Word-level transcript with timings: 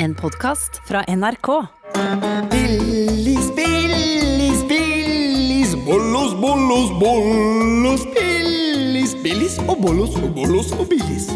En 0.00 0.14
podkast 0.14 0.80
fra 0.86 1.04
NRK. 1.08 1.48
Billis, 2.50 3.54
Billis, 3.56 4.68
Billis, 4.68 5.74
bollos, 5.86 6.34
bollos, 6.40 6.90
bollos, 7.00 8.04
Billis, 8.14 9.16
Billis 9.22 9.56
og 9.58 9.80
bollos 9.82 10.14
og 10.20 10.28
bollos 10.36 10.70
og 10.76 10.86
Billis. 10.92 11.26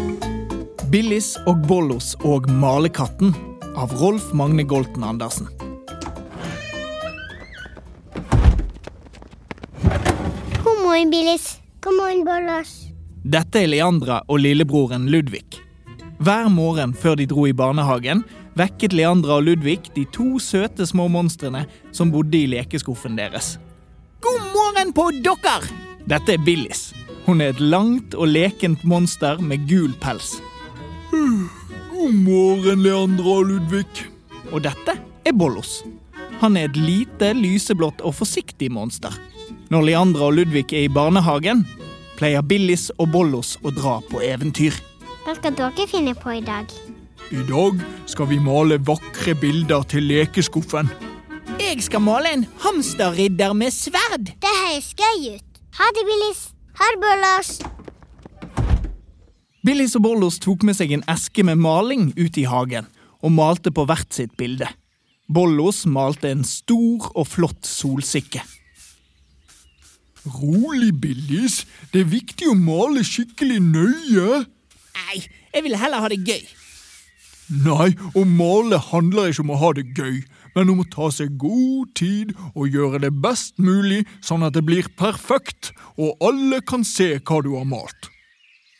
Billis 0.93 1.33
og 1.43 1.59
Bollos 1.67 2.13
og 2.23 2.47
Malekatten 2.47 3.33
av 3.75 3.91
Rolf 3.99 4.29
Magne 4.31 4.63
Golten 4.63 5.03
Andersen. 5.03 5.49
God 10.63 10.79
morgen, 10.85 11.11
Billis. 11.11 11.57
God 11.81 11.99
morgen, 11.99 12.23
Bollos. 12.23 12.71
Dette 13.23 13.65
er 13.65 13.67
Leandra 13.75 14.21
og 14.27 14.39
lillebroren 14.39 15.09
Ludvig. 15.11 15.59
Hver 16.23 16.47
morgen 16.47 16.93
før 16.95 17.17
de 17.19 17.25
dro 17.27 17.43
i 17.49 17.51
barnehagen, 17.51 18.23
vekket 18.59 18.93
Leandra 18.93 19.39
og 19.39 19.47
Ludvig 19.47 19.79
de 19.95 20.05
to 20.13 20.37
søte 20.41 20.85
små 20.87 21.07
monstrene 21.11 21.65
som 21.91 22.11
bodde 22.13 22.37
i 22.37 22.49
lekeskuffen 22.51 23.17
deres. 23.17 23.57
God 24.23 24.41
morgen 24.53 24.93
på 24.95 25.09
dere! 25.25 25.57
Dette 26.07 26.35
er 26.35 26.43
Billis. 26.43 26.91
Hun 27.25 27.41
er 27.41 27.53
et 27.53 27.61
langt 27.63 28.15
og 28.19 28.27
lekent 28.27 28.83
monster 28.83 29.39
med 29.39 29.63
gul 29.69 29.93
pels. 30.03 30.35
God 31.11 32.15
morgen, 32.25 32.81
Leandra 32.83 33.37
og 33.37 33.47
Ludvig. 33.47 34.07
Og 34.51 34.63
dette 34.65 34.97
er 35.23 35.35
Bollos. 35.37 35.83
Han 36.41 36.57
er 36.59 36.67
et 36.67 36.79
lite, 36.79 37.31
lyseblått 37.37 38.03
og 38.03 38.17
forsiktig 38.17 38.67
monster. 38.75 39.15
Når 39.71 39.87
Leandra 39.87 40.27
og 40.27 40.39
Ludvig 40.41 40.65
er 40.73 40.89
i 40.89 40.91
barnehagen, 40.91 41.63
pleier 42.19 42.43
Billis 42.43 42.89
og 42.97 43.13
Bollos 43.15 43.55
å 43.63 43.71
dra 43.71 44.01
på 44.09 44.19
eventyr. 44.25 44.75
Hva 45.23 45.37
skal 45.39 45.55
dere 45.55 45.87
finne 45.87 46.15
på 46.19 46.35
i 46.35 46.43
dag? 46.43 46.67
I 47.31 47.43
dag 47.47 47.79
skal 48.09 48.27
vi 48.29 48.39
male 48.41 48.77
vakre 48.83 49.33
bilder 49.39 49.85
til 49.87 50.03
lekeskuffen. 50.09 50.89
Jeg 51.61 51.83
skal 51.85 52.01
male 52.03 52.31
en 52.33 52.45
hamsterridder 52.59 53.53
med 53.55 53.71
sverd. 53.71 54.33
Det 54.41 54.51
høres 54.51 54.91
gøy 54.97 55.35
ut. 55.37 55.61
Ha 55.79 55.87
det, 55.95 56.03
Billis. 56.09 56.41
Ha 56.79 56.89
det, 56.91 56.99
Bollos. 57.03 57.51
Billis 59.63 59.95
og 59.95 60.03
Bollos 60.03 60.39
tok 60.43 60.65
med 60.67 60.75
seg 60.75 60.91
en 60.91 61.05
eske 61.09 61.45
med 61.47 61.61
maling 61.63 62.09
ut 62.19 62.37
i 62.37 62.43
hagen 62.49 62.89
og 63.23 63.31
malte 63.31 63.71
på 63.71 63.85
hvert 63.87 64.11
sitt 64.11 64.35
bilde. 64.37 64.67
Bollos 65.31 65.85
malte 65.87 66.33
en 66.33 66.43
stor 66.43 67.07
og 67.15 67.29
flott 67.29 67.63
solsikke. 67.65 68.43
Rolig, 70.27 70.91
Billis. 70.99 71.63
Det 71.93 72.03
er 72.03 72.11
viktig 72.11 72.51
å 72.51 72.57
male 72.59 73.05
skikkelig 73.07 73.61
nøye. 73.63 74.43
Nei, 74.99 75.23
jeg 75.55 75.65
vil 75.65 75.79
heller 75.79 76.03
ha 76.03 76.11
det 76.11 76.21
gøy. 76.27 76.43
Nei, 77.51 77.91
å 78.15 78.23
male 78.27 78.79
handler 78.79 79.31
ikke 79.31 79.43
om 79.43 79.51
å 79.53 79.59
ha 79.59 79.73
det 79.75 79.89
gøy, 79.97 80.21
men 80.55 80.71
om 80.71 80.81
å 80.83 80.87
ta 80.93 81.09
seg 81.11 81.35
god 81.41 81.91
tid 81.99 82.31
og 82.53 82.71
gjøre 82.71 83.01
det 83.03 83.11
best 83.23 83.59
mulig, 83.59 84.03
sånn 84.23 84.45
at 84.47 84.55
det 84.55 84.63
blir 84.65 84.87
perfekt, 84.99 85.73
og 85.99 86.15
alle 86.23 86.61
kan 86.63 86.85
se 86.87 87.17
hva 87.19 87.41
du 87.43 87.53
har 87.57 87.67
malt. 87.67 88.09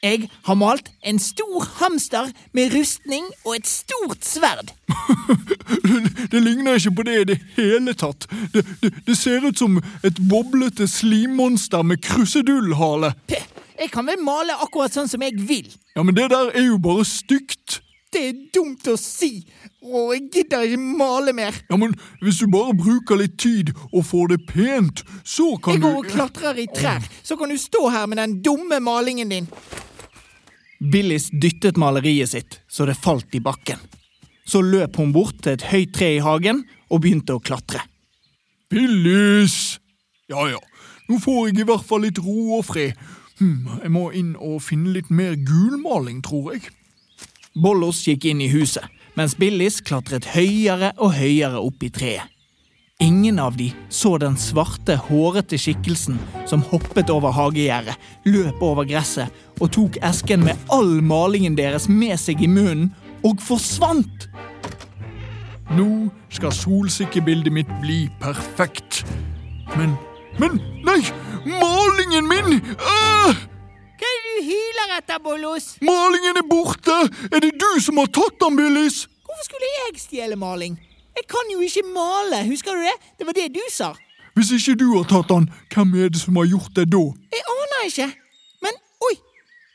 Jeg 0.03 0.27
har 0.43 0.57
malt 0.59 0.89
en 1.07 1.19
stor 1.19 1.63
hamster 1.79 2.27
med 2.51 2.73
rustning 2.75 3.23
og 3.45 3.55
et 3.55 3.69
stort 3.69 4.25
sverd. 4.27 4.73
det, 6.31 6.41
ligner 6.43 6.75
ikke 6.75 6.91
på 6.97 7.05
det 7.07 7.15
i 7.21 7.27
det 7.31 7.37
hele 7.55 7.93
tatt. 7.95 8.27
Det, 8.51 8.65
det, 8.81 8.91
det 9.07 9.15
ser 9.15 9.47
ut 9.47 9.59
som 9.59 9.79
et 10.03 10.19
boblete 10.27 10.89
slimmonster 10.91 11.87
med 11.87 12.03
krusedullhale. 12.03 13.13
Jeg 13.31 13.93
kan 13.95 14.11
vel 14.11 14.19
male 14.19 14.59
akkurat 14.59 14.91
sånn 14.91 15.07
som 15.07 15.23
jeg 15.23 15.39
vil. 15.39 15.71
Ja, 15.95 16.03
Men 16.03 16.19
det 16.19 16.27
der 16.35 16.51
er 16.51 16.67
jo 16.67 16.81
bare 16.83 17.07
stygt. 17.07 17.79
Det 18.13 18.21
er 18.29 18.41
dumt 18.53 18.87
å 18.91 18.93
si, 18.99 19.39
og 19.81 20.11
jeg 20.13 20.27
gidder 20.35 20.67
ikke 20.67 20.97
male 20.99 21.33
mer. 21.33 21.55
Ja, 21.69 21.77
men 21.81 21.95
Hvis 22.21 22.41
du 22.43 22.47
bare 22.51 22.75
bruker 22.77 23.17
litt 23.17 23.39
tid 23.41 23.71
og 23.91 24.05
får 24.05 24.35
det 24.35 24.39
pent, 24.49 25.01
så 25.25 25.55
kan 25.57 25.73
du 25.73 25.79
Jeg 25.79 25.83
går 25.87 25.97
og 25.97 26.11
klatrer 26.11 26.61
i 26.61 26.67
trær, 26.69 27.01
så 27.23 27.37
kan 27.39 27.49
du 27.49 27.57
stå 27.57 27.87
her 27.89 28.05
med 28.07 28.21
den 28.21 28.37
dumme 28.45 28.79
malingen 28.79 29.33
din. 29.33 29.49
Billis 30.93 31.29
dyttet 31.31 31.77
maleriet 31.79 32.29
sitt 32.29 32.59
så 32.67 32.85
det 32.85 32.99
falt 32.99 33.33
i 33.33 33.41
bakken. 33.41 33.79
Så 34.45 34.61
løp 34.61 34.99
hun 34.99 35.13
bort 35.15 35.39
til 35.41 35.55
et 35.55 35.65
høyt 35.71 35.93
tre 35.95 36.09
i 36.17 36.21
hagen 36.23 36.65
og 36.91 37.01
begynte 37.01 37.37
å 37.37 37.41
klatre. 37.41 37.81
Billis! 38.69 39.79
Ja 40.29 40.45
ja, 40.51 40.59
nå 41.09 41.19
får 41.23 41.49
jeg 41.49 41.63
i 41.63 41.67
hvert 41.67 41.85
fall 41.87 42.05
litt 42.05 42.19
ro 42.21 42.59
og 42.59 42.65
fred. 42.67 42.93
Hm, 43.39 43.79
jeg 43.81 43.91
må 43.91 44.07
inn 44.15 44.35
og 44.37 44.61
finne 44.63 44.93
litt 44.95 45.09
mer 45.09 45.35
gulmaling, 45.39 46.21
tror 46.25 46.53
jeg. 46.53 46.69
Bollos 47.53 47.99
gikk 48.07 48.25
inn 48.25 48.41
i 48.41 48.49
huset, 48.49 48.85
mens 49.13 49.35
Billis 49.37 49.77
klatret 49.85 50.25
høyere 50.33 50.89
og 50.97 51.13
høyere 51.13 51.59
opp 51.61 51.83
i 51.85 51.91
treet. 51.93 52.29
Ingen 53.01 53.39
av 53.41 53.57
de 53.57 53.67
så 53.91 54.15
den 54.21 54.37
svarte, 54.39 54.95
hårete 55.09 55.57
skikkelsen 55.59 56.17
som 56.49 56.63
hoppet 56.69 57.09
over 57.11 57.33
hagegjerdet, 57.35 57.97
løp 58.29 58.61
over 58.63 58.87
gresset 58.87 59.33
og 59.59 59.73
tok 59.75 59.97
esken 60.05 60.45
med 60.45 60.57
all 60.71 61.01
malingen 61.03 61.57
deres 61.57 61.89
med 61.89 62.15
seg 62.21 62.41
i 62.41 62.49
munnen 62.49 62.93
og 63.27 63.41
forsvant. 63.43 64.29
Nå 65.73 65.89
skal 66.33 66.53
solsikkebildet 66.55 67.53
mitt 67.53 67.77
bli 67.83 68.05
perfekt. 68.23 69.03
Men 69.77 69.97
Men, 70.41 70.57
nei! 70.81 71.01
Malingen 71.45 72.25
min! 72.25 72.61
Ah! 72.81 73.52
Hyler 74.45 74.95
etter, 74.97 75.19
Bollos? 75.23 75.73
Malingen 75.81 76.39
er 76.39 76.47
borte! 76.47 76.95
Er 77.31 77.43
det 77.43 77.53
du 77.59 77.71
som 77.81 77.99
har 78.01 78.09
tatt 78.13 78.39
den, 78.41 78.57
Billis? 78.59 79.05
Hvorfor 79.23 79.47
skulle 79.47 79.69
jeg 79.79 80.01
stjele 80.01 80.37
maling? 80.39 80.77
Jeg 81.17 81.27
kan 81.29 81.51
jo 81.53 81.59
ikke 81.61 81.85
male, 81.93 82.43
husker 82.47 82.75
du 82.75 82.85
det? 82.85 82.95
Det 83.19 83.27
var 83.27 83.37
det 83.37 83.49
du 83.55 83.61
sa. 83.71 83.93
Hvis 84.33 84.51
ikke 84.57 84.75
du 84.81 84.87
har 84.95 85.05
tatt 85.09 85.29
den, 85.29 85.49
hvem 85.73 85.93
er 86.01 86.09
det 86.13 86.21
som 86.21 86.37
har 86.41 86.49
gjort 86.49 86.73
det 86.77 86.87
da? 86.93 87.03
Jeg 87.35 87.45
aner 87.57 87.85
ikke. 87.89 88.09
Men 88.65 88.79
oi, 89.09 89.13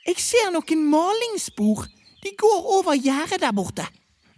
jeg 0.08 0.18
ser 0.22 0.50
noen 0.54 0.82
malingsspor. 0.90 1.86
De 2.24 2.34
går 2.38 2.72
over 2.78 2.98
gjerdet 2.98 3.40
der 3.44 3.54
borte. 3.54 3.86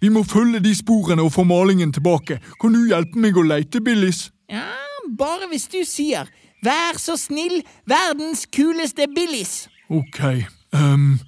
Vi 0.01 0.09
må 0.13 0.23
følge 0.25 0.61
de 0.65 0.75
sporene 0.77 1.25
og 1.25 1.33
få 1.33 1.45
malingen 1.49 1.93
tilbake. 1.93 2.41
Kan 2.61 2.77
du 2.77 2.85
hjelpe 2.89 3.21
meg 3.21 3.37
å 3.37 3.45
leite, 3.45 3.81
Billis? 3.85 4.29
Ja, 4.49 4.69
bare 5.17 5.49
hvis 5.49 5.69
du 5.69 5.81
sier 5.85 6.29
'Vær 6.61 6.99
så 7.01 7.17
snill, 7.17 7.63
verdens 7.89 8.45
kuleste 8.53 9.07
Billis'. 9.17 9.70
Ok. 9.91 10.21
Um, 10.71 11.19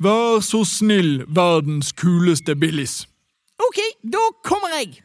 vær 0.00 0.40
så 0.40 0.62
snill, 0.64 1.26
verdens 1.28 1.92
kuleste 1.92 2.56
Billis. 2.56 3.02
Ok, 3.60 3.80
da 4.02 4.22
kommer 4.46 4.72
jeg. 4.78 5.02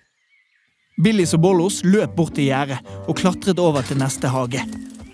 Billis 1.03 1.33
og 1.35 1.41
Bollos 1.43 1.81
løp 1.83 2.13
bort 2.15 2.37
til 2.37 2.47
gjerdet 2.47 2.79
og 3.03 3.17
klatret 3.19 3.59
over 3.59 3.83
til 3.83 3.99
neste 3.99 4.31
hage. 4.31 4.63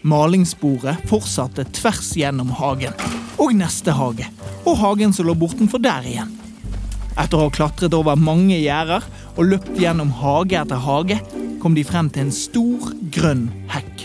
Malingssporet 0.06 1.02
fortsatte 1.10 1.66
tvers 1.74 2.12
gjennom 2.18 2.54
hagen, 2.58 2.94
og 3.42 3.56
neste 3.58 3.94
hage, 3.98 4.30
og 4.66 4.78
hagen 4.78 5.14
som 5.14 5.26
lå 5.26 5.36
bortenfor 5.38 5.82
der 5.82 6.06
igjen. 6.06 6.38
Etter 7.18 7.38
å 7.38 7.48
ha 7.48 7.54
klatret 7.54 7.98
over 7.98 8.18
mange 8.18 8.62
gjerder 8.62 9.06
og 9.36 9.50
løpt 9.50 9.74
gjennom 9.82 10.14
hage 10.22 10.58
etter 10.62 10.86
hage, 10.86 11.18
kom 11.62 11.74
de 11.78 11.86
frem 11.86 12.10
til 12.14 12.28
en 12.28 12.34
stor, 12.34 12.94
grønn 13.14 13.48
hekk. 13.74 14.01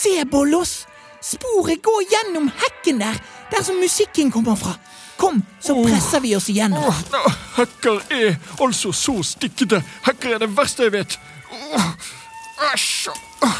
Se, 0.00 0.24
Bollos! 0.24 0.86
Sporet 1.20 1.82
går 1.84 2.04
gjennom 2.08 2.46
hekken 2.62 3.00
der, 3.02 3.18
der 3.52 3.64
som 3.66 3.76
musikken 3.76 4.30
kommer 4.32 4.56
fra. 4.56 4.72
Kom, 5.20 5.42
så 5.60 5.74
presser 5.84 6.22
vi 6.24 6.32
oss 6.36 6.46
igjennom. 6.48 6.86
Åh, 6.88 7.34
Hekker 7.58 7.98
er 8.16 8.38
altså 8.64 8.92
så 8.96 9.18
stikkete. 9.26 9.82
Hekker 10.06 10.38
er 10.38 10.40
det 10.40 10.48
verste 10.56 10.86
jeg 10.86 10.94
vet. 10.94 11.18
Åh, 11.76 11.90
Æsj. 12.70 13.10
Åh, 13.44 13.58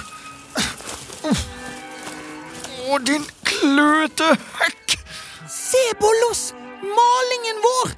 Å, 2.90 2.98
din 3.04 3.26
kløete 3.46 4.32
hekk. 4.62 4.96
Se, 5.52 5.82
Bollos! 6.00 6.46
Malingen 6.80 7.60
vår! 7.66 7.92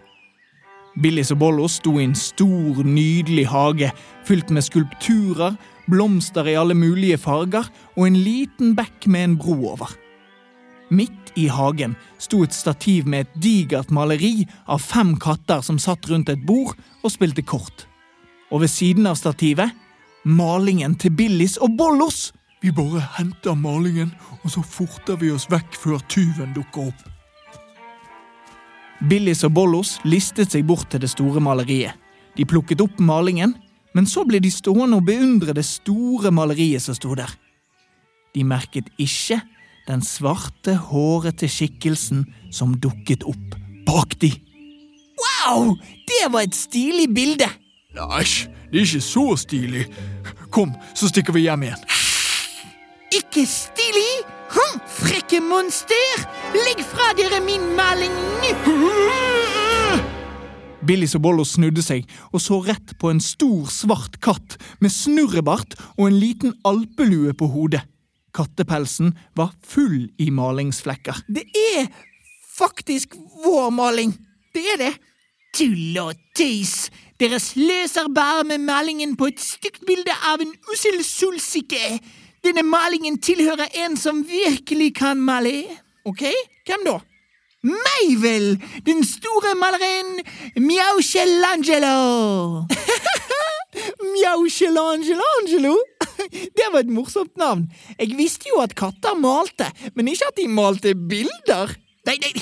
Billis 1.03 1.31
og 1.33 1.39
Bollos 1.41 1.79
sto 1.79 1.95
i 2.01 2.05
en 2.05 2.19
stor, 2.19 2.83
nydelig 2.85 3.47
hage 3.49 3.93
fylt 4.29 4.51
med 4.53 4.67
skulpturer, 4.67 5.55
blomster 5.91 6.49
i 6.49 6.57
alle 6.59 6.77
mulige 6.79 7.19
farger 7.19 7.69
og 7.97 8.07
en 8.07 8.19
liten 8.19 8.77
bekk 8.79 9.07
med 9.07 9.25
en 9.25 9.37
bro 9.41 9.57
over. 9.75 9.93
Midt 10.93 11.33
i 11.41 11.47
hagen 11.49 11.95
sto 12.21 12.43
et 12.45 12.53
stativ 12.53 13.07
med 13.09 13.27
et 13.27 13.39
digert 13.45 13.91
maleri 13.95 14.45
av 14.69 14.83
fem 14.85 15.15
katter 15.17 15.63
som 15.65 15.81
satt 15.81 16.09
rundt 16.11 16.29
et 16.29 16.43
bord 16.47 16.77
og 17.03 17.15
spilte 17.15 17.43
kort. 17.43 17.87
Og 18.53 18.65
ved 18.65 18.73
siden 18.73 19.09
av 19.09 19.17
stativet 19.17 19.73
malingen 20.25 20.95
til 21.01 21.15
Billis 21.17 21.57
og 21.57 21.77
Bollos. 21.79 22.31
Vi 22.63 22.71
bare 22.71 23.01
henter 23.17 23.57
malingen, 23.59 24.13
og 24.45 24.53
så 24.55 24.63
forter 24.63 25.17
vi 25.19 25.33
oss 25.35 25.49
vekk 25.51 25.75
før 25.75 26.05
tyven 26.13 26.53
dukker 26.55 26.93
opp. 26.93 27.01
Billis 29.11 29.43
og 29.43 29.57
Bollos 29.57 29.97
listet 30.07 30.53
seg 30.55 30.69
bort 30.69 30.93
til 30.93 31.03
det 31.03 31.11
store 31.11 31.43
maleriet. 31.43 31.97
De 32.37 32.47
plukket 32.47 32.81
opp 32.85 33.01
malingen, 33.03 33.57
men 33.95 34.09
så 34.09 34.25
ble 34.29 34.41
de 34.43 34.51
stående 34.53 34.99
og 34.99 35.07
beundre 35.07 35.55
det 35.57 35.65
store 35.69 36.33
maleriet 36.35 36.85
som 36.85 36.97
sto 36.97 37.15
der. 37.19 37.31
De 38.33 38.45
merket 38.45 38.89
ikke 39.01 39.41
den 39.89 40.03
svarte, 40.07 40.77
hårete 40.89 41.49
skikkelsen 41.51 42.25
som 42.55 42.77
dukket 42.81 43.27
opp 43.29 43.57
bak 43.87 44.17
de. 44.23 44.33
Wow! 45.23 45.75
Det 46.09 46.25
var 46.33 46.47
et 46.47 46.57
stilig 46.57 47.09
bilde! 47.15 47.49
Nei, 47.93 48.25
det 48.73 48.81
er 48.81 48.87
ikke 48.87 49.05
så 49.05 49.25
stilig. 49.37 49.87
Kom, 50.55 50.73
så 50.97 51.11
stikker 51.13 51.37
vi 51.37 51.45
hjem 51.47 51.67
igjen. 51.69 51.83
Ikke 53.13 53.45
stilig? 53.49 54.23
Hm, 54.53 54.79
frekke 54.89 55.43
monster! 55.45 56.25
Legg 56.57 56.81
fra 56.85 57.13
dere 57.19 57.43
min 57.45 57.75
maling 57.77 58.17
nå! 58.41 59.59
Billis 60.83 61.15
og 61.15 61.23
Bollo 61.23 61.45
snudde 61.47 61.83
seg 61.85 62.09
og 62.33 62.43
så 62.43 62.59
rett 62.67 62.97
på 62.99 63.13
en 63.13 63.21
stor, 63.23 63.69
svart 63.71 64.19
katt 64.25 64.57
med 64.83 64.91
snurrebart 64.91 65.77
og 65.95 66.09
en 66.09 66.19
liten 66.19 66.57
alpelue 66.67 67.35
på 67.39 67.49
hodet. 67.53 67.85
Kattepelsen 68.35 69.13
var 69.37 69.53
full 69.63 70.09
i 70.19 70.31
malingsflekker. 70.33 71.23
Det 71.29 71.45
er 71.77 71.87
faktisk 72.57 73.15
vår 73.45 73.71
maling! 73.75 74.15
Det 74.53 74.65
er 74.75 74.81
det! 74.81 74.93
Tull 75.55 75.99
og 76.01 76.17
tøys! 76.37 76.91
Dere 77.21 77.39
sløser 77.39 78.09
bare 78.11 78.43
med 78.49 78.65
malingen 78.65 79.15
på 79.21 79.29
et 79.31 79.41
stygt 79.41 79.85
bilde 79.87 80.17
av 80.33 80.43
en 80.43 80.53
ussel 80.73 80.99
solsikke! 81.07 82.01
Denne 82.43 82.65
malingen 82.67 83.21
tilhører 83.23 83.71
en 83.85 83.95
som 84.01 84.25
virkelig 84.27 84.97
kan 84.99 85.21
male. 85.23 85.61
Ok, 86.09 86.25
hvem 86.67 86.89
da? 86.89 86.99
Meg 87.63 88.17
vel! 88.23 88.57
Den 88.87 89.05
store 89.07 89.55
maleren 89.59 90.19
Mjauchelangelo! 90.59 92.67
Mjauchelangelo? 94.03 95.77
Det 96.59 96.69
var 96.73 96.81
et 96.81 96.93
morsomt 96.93 97.37
navn. 97.37 97.69
Jeg 97.99 98.17
visste 98.19 98.51
jo 98.51 98.61
at 98.63 98.75
katter 98.79 99.17
malte, 99.19 99.69
men 99.97 100.09
ikke 100.09 100.31
at 100.31 100.39
de 100.39 100.49
malte 100.49 100.95
bilder. 100.95 101.75
Nei, 102.07 102.17
nei, 102.19 102.33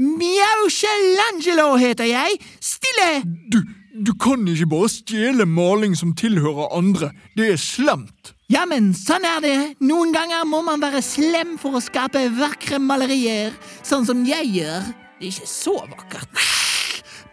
Mjauchelangelo 0.00 1.74
heter 1.80 2.08
jeg! 2.08 2.38
Stille! 2.60 3.10
Du, 3.52 3.60
du 4.06 4.14
kan 4.20 4.46
ikke 4.48 4.70
bare 4.70 4.92
stjele 4.92 5.46
maling 5.46 5.96
som 5.98 6.14
tilhører 6.16 6.72
andre. 6.78 7.12
Det 7.36 7.52
er 7.52 7.60
slemt. 7.60 8.31
Ja, 8.50 8.64
men 8.68 8.90
sånn 8.96 9.24
er 9.26 9.40
det. 9.44 9.56
Noen 9.84 10.10
ganger 10.14 10.42
må 10.48 10.62
man 10.66 10.82
være 10.82 11.02
slem 11.04 11.54
for 11.60 11.78
å 11.78 11.82
skape 11.82 12.24
vakre 12.36 12.80
malerier, 12.82 13.54
sånn 13.86 14.06
som 14.08 14.24
jeg 14.26 14.50
gjør. 14.58 14.90
Det 15.20 15.28
er 15.28 15.30
ikke 15.30 15.50
så 15.50 15.76
vakkert. 15.86 16.42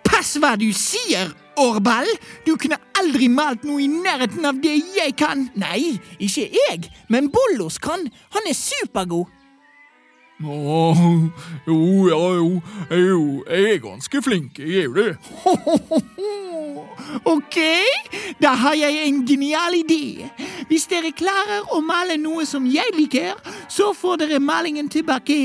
Pass 0.05 0.35
hva 0.41 0.55
du 0.59 0.67
sier, 0.75 1.31
Årball! 1.59 2.07
Du 2.45 2.53
kunne 2.55 2.77
aldri 2.99 3.27
malt 3.31 3.65
noe 3.67 3.81
i 3.83 3.89
nærheten 3.91 4.45
av 4.47 4.61
det 4.63 4.77
jeg 4.95 5.15
kan. 5.19 5.47
Nei, 5.59 5.97
ikke 6.21 6.45
jeg, 6.55 6.87
men 7.11 7.27
Bollos 7.33 7.79
kan. 7.83 8.05
Han 8.35 8.47
er 8.47 8.55
supergod. 8.55 9.27
Å, 10.39 10.93
jo, 11.67 11.79
ja, 12.07 12.19
jo. 12.39 12.49
Jo 12.95 13.23
jeg 13.43 13.73
er 13.73 13.81
ganske 13.83 14.21
flink. 14.23 14.59
Jeg 14.63 14.85
er 14.85 14.87
jo 14.87 14.93
det. 14.95 15.17
Ok, 17.25 17.55
da 18.41 18.51
har 18.59 18.75
jeg 18.77 18.99
en 19.07 19.23
genial 19.25 19.73
idé. 19.79 20.27
Hvis 20.69 20.85
dere 20.91 21.09
klarer 21.15 21.71
å 21.73 21.79
male 21.81 22.19
noe 22.21 22.45
som 22.45 22.67
jeg 22.69 22.93
liker, 22.93 23.33
så 23.71 23.89
får 23.97 24.21
dere 24.23 24.41
malingen 24.43 24.89
tilbake. 24.91 25.39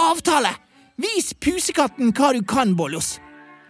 Avtale! 0.00 0.52
Vis 1.00 1.32
pusekatten 1.34 2.12
hva 2.12 2.32
du 2.36 2.42
kan, 2.46 2.76
Bollos. 2.76 3.16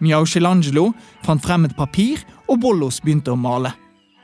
Mjauchelangelo 0.03 0.89
fant 1.23 1.43
frem 1.43 1.69
et 1.69 1.77
papir, 1.77 2.25
og 2.51 2.59
Bollos 2.65 2.99
begynte 3.03 3.31
å 3.33 3.39
male. 3.39 3.71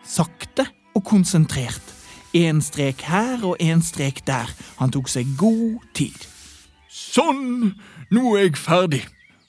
Sakte 0.04 0.68
og 0.98 1.06
konsentrert. 1.08 1.99
Én 2.38 2.60
strek 2.62 3.02
her 3.10 3.42
og 3.42 3.58
én 3.58 3.80
strek 3.82 4.22
der. 4.28 4.50
Han 4.78 4.92
tok 4.94 5.08
seg 5.10 5.32
god 5.40 5.82
tid. 5.98 6.18
Sånn! 6.90 7.72
Nå 8.14 8.36
er 8.38 8.44
jeg 8.44 8.60
ferdig. 8.62 9.02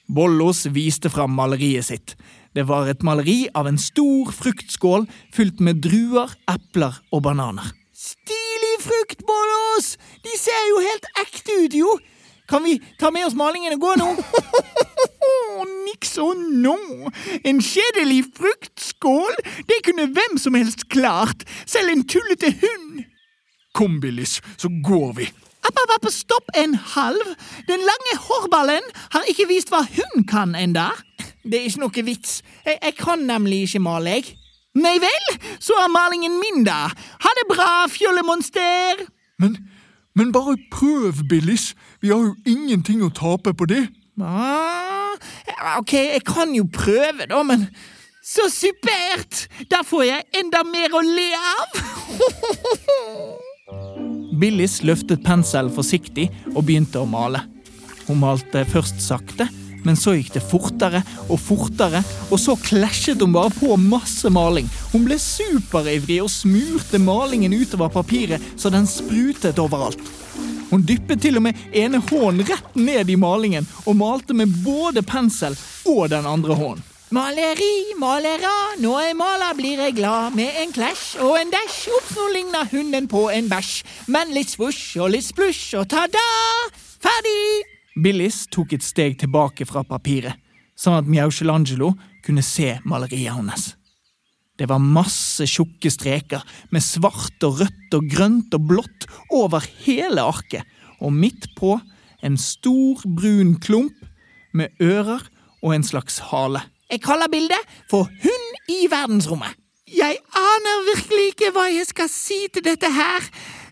Bollos 0.09 0.63
viste 0.73 1.11
fram 1.13 1.35
maleriet 1.37 1.85
sitt. 1.85 2.15
Det 2.57 2.65
var 2.67 2.89
et 2.89 3.05
maleri 3.05 3.45
av 3.53 3.69
en 3.69 3.77
stor 3.77 4.33
fruktskål 4.33 5.05
fylt 5.31 5.61
med 5.61 5.83
druer, 5.85 6.33
epler 6.49 6.97
og 7.13 7.21
bananer. 7.29 7.69
Stilig 7.93 8.75
frukt, 8.81 9.21
Bollos! 9.29 9.93
De 10.25 10.33
ser 10.41 10.65
jo 10.73 10.81
helt 10.81 11.05
ekte 11.21 11.61
ut, 11.61 11.77
jo! 11.77 11.95
Kan 12.49 12.65
vi 12.65 12.79
ta 12.99 13.13
med 13.13 13.29
oss 13.29 13.37
malingen 13.37 13.77
og 13.77 13.85
gå 13.85 13.95
nå? 14.01 14.09
Og 16.19 16.35
nå! 16.35 16.77
En 17.47 17.61
kjedelig 17.63 18.25
fruktskål? 18.37 19.37
Det 19.69 19.79
kunne 19.85 20.09
hvem 20.15 20.37
som 20.41 20.57
helst 20.57 20.89
klart, 20.89 21.45
selv 21.65 21.93
en 21.93 22.03
tullete 22.07 22.51
hund. 22.63 23.05
Kom, 23.77 24.01
Billis, 24.01 24.41
så 24.57 24.69
går 24.83 25.13
vi. 25.21 25.29
App, 25.61 25.77
app, 25.77 25.95
app, 25.95 26.11
stopp 26.11 26.49
en 26.57 26.73
halv! 26.75 27.35
Den 27.67 27.83
lange 27.85 28.17
hårballen 28.25 28.87
har 29.13 29.27
ikke 29.29 29.47
vist 29.51 29.69
hva 29.71 29.83
hun 29.85 30.25
kan 30.27 30.55
enda. 30.57 30.89
Det 31.45 31.59
er 31.59 31.69
ikke 31.69 31.83
noe 31.83 32.05
vits. 32.05 32.41
Jeg, 32.65 32.79
jeg 32.81 32.95
kan 32.99 33.27
nemlig 33.29 33.63
ikke 33.67 33.83
male, 33.85 34.17
jeg. 34.17 34.37
Nei 34.81 34.95
vel, 35.03 35.25
så 35.59 35.75
er 35.83 35.91
malingen 35.91 36.37
min, 36.39 36.63
da. 36.65 36.87
Ha 36.91 37.33
det 37.37 37.47
bra, 37.49 37.85
fjollemonster! 37.91 39.05
Men, 39.41 39.57
men 40.15 40.31
bare 40.31 40.57
prøv, 40.71 41.25
Billis. 41.29 41.73
Vi 42.01 42.09
har 42.11 42.23
jo 42.23 42.35
ingenting 42.47 43.03
å 43.03 43.11
tape 43.13 43.53
på 43.53 43.67
det. 43.69 43.85
Ah, 44.25 45.15
ok, 45.79 45.93
jeg 45.93 46.23
kan 46.27 46.53
jo 46.55 46.67
prøve, 46.71 47.27
da, 47.29 47.41
men 47.47 47.67
så 48.25 48.45
supert! 48.53 49.47
Da 49.71 49.81
får 49.85 50.03
jeg 50.07 50.27
enda 50.41 50.61
mer 50.67 50.93
å 50.93 51.01
le 51.05 51.29
av! 51.37 51.79
Billis 54.41 54.79
løftet 54.85 55.23
penselen 55.25 55.73
forsiktig 55.73 56.29
og 56.55 56.63
begynte 56.67 57.01
å 57.01 57.09
male. 57.09 57.43
Hun 58.07 58.21
malte 58.21 58.63
først 58.69 59.01
sakte, 59.03 59.47
men 59.85 59.97
så 59.97 60.13
gikk 60.15 60.33
det 60.35 60.43
fortere 60.45 61.01
og 61.27 61.39
fortere, 61.41 62.01
og 62.29 62.39
så 62.41 62.55
klasjet 62.61 63.21
hun 63.21 63.33
bare 63.35 63.53
på 63.57 63.75
masse 63.81 64.29
maling. 64.33 64.69
Hun 64.93 65.05
ble 65.07 65.17
superivrig 65.21 66.21
og 66.23 66.31
smurte 66.33 67.01
malingen 67.01 67.55
utover 67.57 67.93
papiret 67.93 68.43
så 68.55 68.73
den 68.73 68.89
sprutet 68.89 69.61
overalt. 69.61 70.01
Hun 70.71 70.85
dyppet 70.87 71.19
til 71.21 71.37
og 71.37 71.43
med 71.43 71.57
ene 71.75 71.99
hånden 71.99 72.47
rett 72.47 72.77
ned 72.79 73.09
i 73.11 73.17
malingen 73.19 73.67
og 73.85 73.97
malte 73.99 74.35
med 74.37 74.53
både 74.63 75.03
pensel 75.03 75.57
og 75.85 76.07
den 76.13 76.25
andre 76.25 76.55
hånden. 76.55 76.87
Maleri, 77.11 77.91
malera, 77.99 78.77
når 78.79 79.01
jeg 79.03 79.15
maler 79.19 79.55
blir 79.57 79.81
jeg 79.83 79.97
glad 79.97 80.31
med 80.37 80.61
en 80.61 80.71
klasj 80.71 81.17
og 81.19 81.33
en 81.41 81.51
dash. 81.51 81.89
oppforligner 81.97 82.23
nå 82.23 82.35
ligner 82.37 82.69
hunden 82.71 83.09
på 83.11 83.25
en 83.35 83.49
bæsj, 83.51 83.73
men 84.07 84.31
litt 84.31 84.53
svosj 84.53 85.01
og 85.03 85.11
litt 85.11 85.27
splusj 85.27 85.75
og 85.81 85.89
ta-da! 85.91 86.23
Ferdig! 87.03 87.67
Billis 87.99 88.45
tok 88.47 88.77
et 88.77 88.87
steg 88.87 89.19
tilbake 89.19 89.67
fra 89.67 89.83
papiret, 89.83 90.39
sånn 90.79 91.01
at 91.01 91.11
Mjauchelangelo 91.11 91.91
kunne 92.23 92.47
se 92.47 92.77
maleriet 92.87 93.35
hennes. 93.35 93.73
Det 94.61 94.67
var 94.69 94.77
masse 94.77 95.47
tjukke 95.49 95.89
streker 95.89 96.43
med 96.69 96.83
svart 96.85 97.41
og 97.47 97.63
rødt 97.63 97.95
og 97.97 98.09
grønt 98.11 98.53
og 98.53 98.67
blått 98.69 99.07
over 99.33 99.65
hele 99.87 100.21
arket, 100.21 100.61
og 101.01 101.15
midt 101.17 101.47
på 101.57 101.79
en 102.21 102.37
stor, 102.37 103.01
brun 103.17 103.55
klump 103.57 104.05
med 104.53 104.69
ører 104.77 105.25
og 105.63 105.73
en 105.73 105.87
slags 105.87 106.19
hale. 106.29 106.61
Jeg 106.93 107.01
kaller 107.01 107.31
bildet 107.33 107.73
for 107.89 108.05
Hund 108.05 108.69
i 108.69 108.85
verdensrommet. 108.91 109.57
Jeg 109.89 110.21
aner 110.37 110.85
virkelig 110.91 111.31
ikke 111.31 111.49
hva 111.55 111.65
jeg 111.71 111.89
skal 111.89 112.13
si 112.13 112.43
til 112.53 112.61
dette 112.69 112.91
her. 112.93 113.25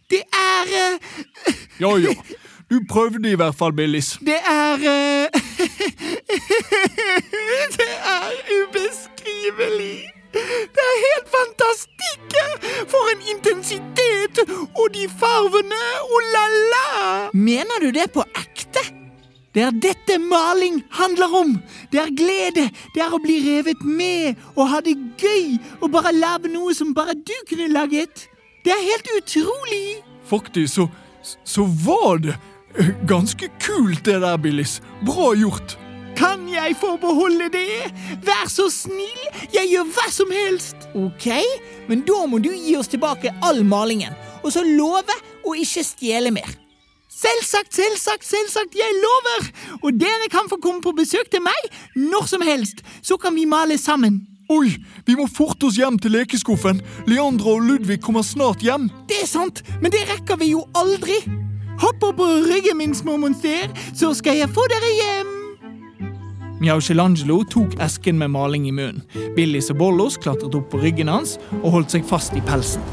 Det 0.10 0.24
er 0.34 0.74
uh... 0.74 1.54
Jo, 1.78 1.98
jo. 2.02 2.16
Du 2.70 2.82
prøvde 2.90 3.30
i 3.30 3.38
hvert 3.38 3.54
fall, 3.58 3.78
Billis. 3.78 4.16
Det 4.26 4.42
er 4.42 4.82
uh... 4.82 5.29
Det 19.60 19.66
er 19.68 19.80
dette 19.84 20.16
maling 20.24 20.78
handler 20.96 21.34
om. 21.36 21.50
Det 21.92 22.00
er 22.00 22.14
glede. 22.16 22.70
Det 22.96 23.02
er 23.04 23.12
å 23.12 23.18
bli 23.20 23.42
revet 23.44 23.82
med 23.84 24.38
og 24.54 24.70
ha 24.72 24.78
det 24.86 24.94
gøy 25.20 25.58
og 25.82 25.90
bare 25.92 26.14
lage 26.16 26.48
noe 26.48 26.72
som 26.78 26.94
bare 26.96 27.12
du 27.12 27.34
kunne 27.50 27.68
laget. 27.74 28.30
Det 28.64 28.72
er 28.72 28.86
helt 28.86 29.10
utrolig. 29.18 29.98
Faktisk 30.30 30.78
så, 30.78 30.86
så 31.44 31.66
var 31.84 32.24
det 32.24 32.38
ganske 33.10 33.50
kult, 33.60 34.06
det 34.08 34.22
der, 34.24 34.40
Billis. 34.40 34.78
Bra 35.04 35.34
gjort. 35.36 35.76
Kan 36.16 36.48
jeg 36.48 36.80
få 36.80 36.94
beholde 37.04 37.52
det? 37.52 37.92
Vær 38.24 38.48
så 38.48 38.70
snill, 38.72 39.28
jeg 39.52 39.74
gjør 39.74 39.92
hva 39.92 40.08
som 40.22 40.32
helst. 40.40 40.88
Ok, 40.96 41.28
men 41.92 42.08
da 42.08 42.24
må 42.32 42.40
du 42.40 42.54
gi 42.54 42.80
oss 42.80 42.96
tilbake 42.96 43.36
all 43.44 43.66
malingen, 43.68 44.16
og 44.40 44.56
så 44.56 44.64
love 44.64 45.20
å 45.44 45.60
ikke 45.60 45.84
stjele 45.84 46.32
mer. 46.40 46.56
Selvsagt, 47.20 47.74
selvsagt, 47.76 48.24
selvsagt, 48.24 48.76
jeg 48.80 48.96
lover! 49.04 49.48
Og 49.84 49.96
dere 50.00 50.30
kan 50.32 50.48
få 50.48 50.60
komme 50.64 50.80
på 50.84 50.94
besøk 50.96 51.28
til 51.34 51.44
meg 51.44 51.66
når 51.98 52.30
som 52.32 52.44
helst, 52.46 52.80
så 53.04 53.18
kan 53.20 53.36
vi 53.36 53.44
male 53.50 53.76
sammen. 53.78 54.22
Oi, 54.50 54.72
vi 55.06 55.18
må 55.20 55.28
forte 55.28 55.68
oss 55.68 55.78
hjem 55.78 56.00
til 56.00 56.16
lekeskuffen. 56.16 56.80
Leandra 57.12 57.58
og 57.58 57.66
Ludvig 57.68 58.00
kommer 58.06 58.24
snart 58.24 58.64
hjem. 58.64 58.88
Det 59.12 59.20
er 59.26 59.28
sant, 59.30 59.60
men 59.82 59.92
det 59.92 60.06
rekker 60.10 60.40
vi 60.40 60.54
jo 60.54 60.64
aldri. 60.80 61.20
Hopp 61.84 62.08
opp 62.08 62.18
på 62.22 62.30
ryggen 62.48 62.80
min, 62.80 62.96
små 62.96 63.18
monster, 63.20 63.68
så 63.92 64.14
skal 64.16 64.40
jeg 64.40 64.52
få 64.56 64.64
dere 64.72 64.96
hjem. 65.02 65.36
Mjauchelangelo 66.60 67.44
tok 67.48 67.76
esken 67.84 68.18
med 68.20 68.32
maling 68.34 68.66
i 68.68 68.74
munnen. 68.76 69.04
Billis 69.36 69.70
og 69.72 69.80
Bollos 69.80 70.18
klatret 70.20 70.56
opp 70.56 70.72
på 70.72 70.82
ryggen 70.82 71.12
hans 71.12 71.38
og 71.62 71.72
holdt 71.76 71.96
seg 71.96 72.08
fast 72.08 72.36
i 72.36 72.44
pelsen. 72.48 72.84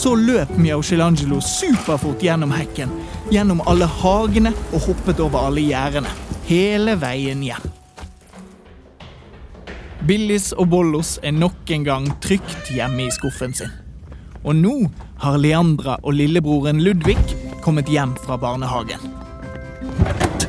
Så 0.00 0.14
løp 0.16 0.52
Mjauchelangelo 0.56 1.42
superfort 1.44 2.22
gjennom 2.24 2.54
hekken, 2.56 2.92
gjennom 3.30 3.62
alle 3.70 3.86
hagene 3.86 4.52
og 4.74 4.88
hoppet 4.88 5.20
over 5.22 5.46
alle 5.48 5.62
gjerdene. 5.64 6.10
Hele 6.48 6.96
veien 7.00 7.44
hjem. 7.46 7.68
Billis 10.08 10.50
og 10.56 10.70
Bollos 10.72 11.18
er 11.22 11.36
nok 11.36 11.70
en 11.70 11.84
gang 11.86 12.08
trygt 12.24 12.70
hjemme 12.72 13.06
i 13.06 13.14
skuffen 13.14 13.54
sin. 13.54 13.72
Og 14.40 14.56
nå 14.56 14.74
har 15.20 15.36
Leandra 15.38 15.98
og 16.00 16.16
lillebroren 16.16 16.80
Ludvig 16.80 17.18
kommet 17.62 17.90
hjem 17.92 18.14
fra 18.24 18.38
barnehagen. 18.40 19.02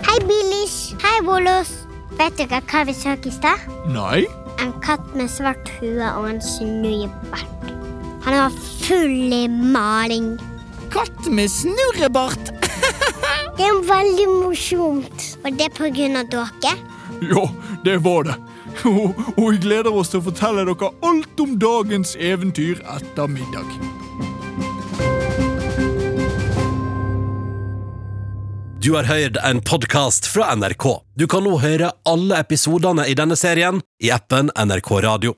Hei, 0.07 0.17
Billis. 0.25 0.95
Hei, 1.03 1.17
Bollos. 1.27 1.73
Vet 2.15 2.39
dere 2.39 2.61
hva 2.71 2.85
vi 2.87 2.95
så 2.95 3.17
i 3.19 3.33
stad? 3.35 3.67
Nei? 3.91 4.23
En 4.63 4.71
katt 4.85 5.03
med 5.17 5.29
svart 5.31 5.69
hue 5.79 6.07
og 6.15 6.29
en 6.29 6.41
snurrebart. 6.43 7.75
Han 8.23 8.37
var 8.37 8.57
full 8.85 9.33
i 9.33 9.45
maling. 9.49 10.35
Katt 10.93 11.27
med 11.27 11.51
snurrebart! 11.51 12.60
Det 13.57 13.67
er 13.67 13.81
veldig 13.87 14.27
morsomt. 14.31 15.25
Var 15.43 15.57
det 15.59 15.69
på 15.75 15.89
grunn 15.93 16.19
av 16.19 16.29
dere? 16.31 16.75
Ja, 17.21 17.43
det 17.85 17.97
var 18.05 18.23
det. 18.29 18.37
Og, 18.87 19.17
og 19.35 19.47
vi 19.51 19.57
gleder 19.65 19.93
oss 19.93 20.13
til 20.13 20.21
å 20.21 20.27
fortelle 20.29 20.63
dere 20.69 20.91
alt 21.05 21.43
om 21.43 21.57
dagens 21.59 22.15
eventyr 22.15 22.79
etter 22.95 23.27
middag. 23.29 23.67
Du 28.81 28.95
har 28.95 29.05
hørt 29.05 29.37
en 29.43 29.61
podkast 29.61 30.25
fra 30.25 30.55
NRK. 30.55 30.87
Du 31.13 31.27
kan 31.29 31.45
nå 31.45 31.59
høre 31.61 31.91
alle 32.09 32.39
episodene 32.41 33.05
i 33.05 33.13
denne 33.13 33.37
serien 33.37 33.83
i 34.01 34.09
appen 34.09 34.49
NRK 34.57 34.89
Radio. 35.05 35.35